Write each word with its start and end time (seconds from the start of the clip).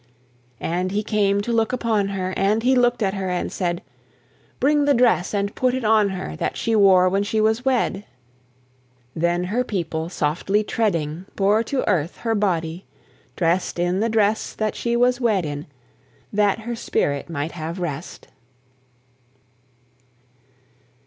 And 0.59 0.89
he 0.91 1.03
came 1.03 1.41
to 1.41 1.53
look 1.53 1.71
upon 1.71 2.07
her, 2.07 2.33
And 2.35 2.63
he 2.63 2.73
look'd 2.75 3.03
at 3.03 3.13
her 3.13 3.29
and 3.29 3.51
said, 3.51 3.83
"Bring 4.59 4.85
the 4.85 4.95
dress 4.95 5.31
and 5.31 5.53
put 5.53 5.75
it 5.75 5.85
on 5.85 6.09
her 6.09 6.35
That 6.37 6.57
she 6.57 6.75
wore 6.75 7.07
when 7.07 7.21
she 7.21 7.39
was 7.39 7.63
wed." 7.63 8.03
Then 9.15 9.43
her 9.43 9.63
people, 9.63 10.09
softly 10.09 10.63
treading, 10.63 11.27
Bore 11.35 11.61
to 11.65 11.87
earth 11.87 12.17
her 12.17 12.33
body, 12.33 12.87
drest 13.35 13.77
In 13.77 13.99
the 13.99 14.09
dress 14.09 14.53
that 14.55 14.73
she 14.75 14.95
was 14.95 15.21
wed 15.21 15.45
in, 15.45 15.67
That 16.33 16.61
her 16.61 16.75
spirit 16.75 17.29
might 17.29 17.51
have 17.51 17.79
rest. 17.79 18.27